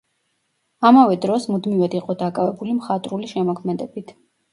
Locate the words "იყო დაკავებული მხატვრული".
1.99-3.31